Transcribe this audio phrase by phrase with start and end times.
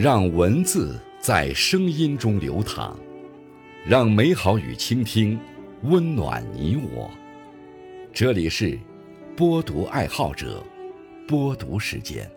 [0.00, 2.96] 让文字在声音中流淌，
[3.84, 5.36] 让美好与倾听
[5.82, 7.10] 温暖你我。
[8.14, 8.78] 这里是
[9.36, 10.64] 播读爱好者
[11.26, 12.30] 播读时间。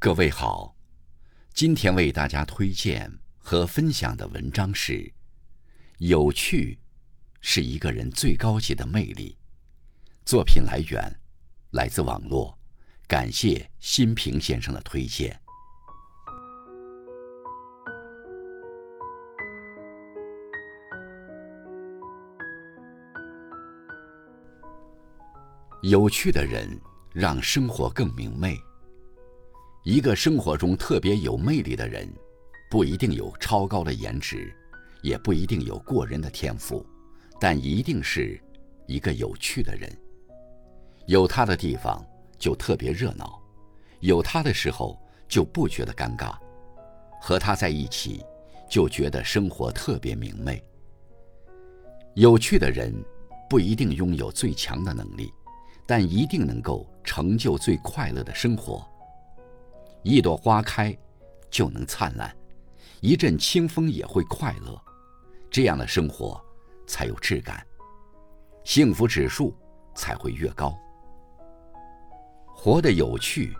[0.00, 0.74] 各位好，
[1.54, 3.08] 今天为大家推荐
[3.38, 5.12] 和分享的文章是：
[5.98, 6.76] 有趣
[7.40, 9.36] 是一个人最高级的魅力。
[10.24, 11.20] 作品来源
[11.70, 12.58] 来自网络。
[13.08, 15.38] 感谢新平先生的推荐。
[25.82, 26.68] 有趣的人
[27.12, 28.58] 让生活更明媚。
[29.84, 32.12] 一个生活中特别有魅力的人，
[32.68, 34.52] 不一定有超高的颜值，
[35.00, 36.84] 也不一定有过人的天赋，
[37.40, 38.40] 但一定是
[38.88, 39.88] 一个有趣的人。
[41.06, 42.04] 有他的地方。
[42.38, 43.40] 就特别热闹，
[44.00, 46.36] 有他的时候就不觉得尴尬，
[47.20, 48.24] 和他在一起
[48.68, 50.62] 就觉得生活特别明媚。
[52.14, 52.94] 有趣的人
[53.48, 55.32] 不一定拥有最强的能力，
[55.86, 58.86] 但一定能够成就最快乐的生活。
[60.02, 60.96] 一朵花开
[61.50, 62.34] 就能灿烂，
[63.00, 64.80] 一阵清风也会快乐，
[65.50, 66.40] 这样的生活
[66.86, 67.66] 才有质感，
[68.64, 69.54] 幸福指数
[69.94, 70.76] 才会越高。
[72.66, 73.56] 活得有趣，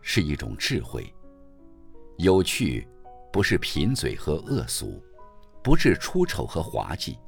[0.00, 1.12] 是一种智慧。
[2.18, 2.86] 有趣，
[3.32, 5.02] 不是贫嘴和恶俗，
[5.60, 7.18] 不是出丑和滑稽，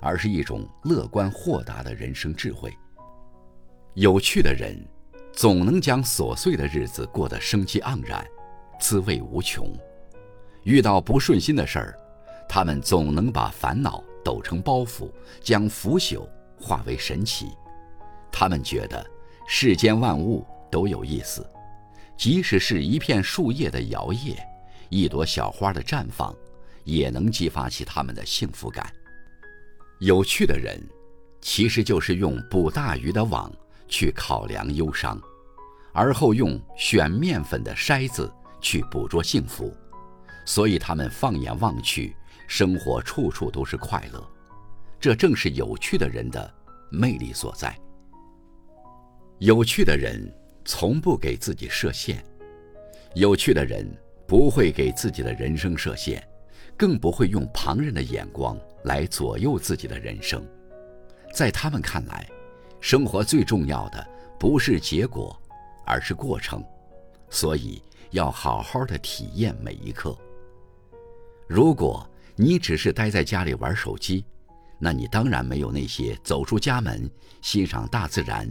[0.00, 2.72] 而是一种乐观豁达的人生智慧。
[3.94, 4.80] 有趣的人，
[5.32, 8.24] 总能将琐碎的日子过得生机盎然，
[8.78, 9.76] 滋味无穷。
[10.62, 11.98] 遇到不顺心的事儿，
[12.48, 15.10] 他们总能把烦恼抖成包袱，
[15.40, 16.24] 将腐朽
[16.56, 17.48] 化为神奇。
[18.30, 19.04] 他们觉得。
[19.54, 21.46] 世间万物都有意思，
[22.16, 24.34] 即使是一片树叶的摇曳，
[24.88, 26.34] 一朵小花的绽放，
[26.84, 28.90] 也能激发起他们的幸福感。
[30.00, 30.82] 有趣的人，
[31.42, 33.52] 其实就是用捕大鱼的网
[33.88, 35.20] 去考量忧伤，
[35.92, 39.70] 而后用选面粉的筛子去捕捉幸福，
[40.46, 42.16] 所以他们放眼望去，
[42.48, 44.30] 生活处处都是快乐。
[44.98, 46.52] 这正是有趣的人的
[46.90, 47.78] 魅力所在。
[49.42, 50.32] 有趣的人
[50.64, 52.24] 从不给自己设限，
[53.16, 53.84] 有趣的人
[54.24, 56.22] 不会给自己的人生设限，
[56.76, 60.46] 更不会用旁人的眼光来左右自己的人生。
[61.34, 62.24] 在他们看来，
[62.80, 64.06] 生活最重要的
[64.38, 65.36] 不是结果，
[65.84, 66.64] 而是过程，
[67.28, 67.82] 所以
[68.12, 70.16] 要好好的体验每一刻。
[71.48, 74.24] 如果你只是待在家里玩手机，
[74.78, 77.10] 那你当然没有那些走出家门、
[77.40, 78.48] 欣赏大自然。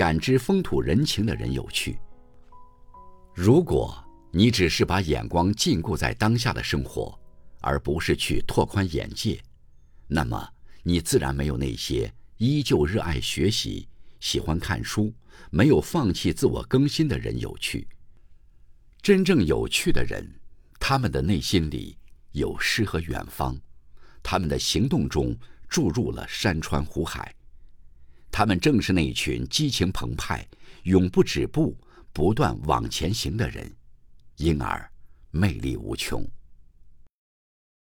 [0.00, 1.98] 感知风土人情的人有趣。
[3.34, 7.20] 如果你只是把眼光禁锢在当下的生活，
[7.60, 9.38] 而不是去拓宽眼界，
[10.06, 10.48] 那么
[10.82, 13.86] 你自然没有那些依旧热爱学习、
[14.20, 15.12] 喜欢看书、
[15.50, 17.86] 没有放弃自我更新的人有趣。
[19.02, 20.26] 真正有趣的人，
[20.78, 21.98] 他们的内心里
[22.32, 23.54] 有诗和远方，
[24.22, 25.36] 他们的行动中
[25.68, 27.34] 注入了山川湖海。
[28.30, 30.46] 他们正是那一群激情澎湃、
[30.84, 31.76] 永不止步、
[32.12, 33.70] 不断往前行的人，
[34.36, 34.90] 因而
[35.30, 36.24] 魅力无穷。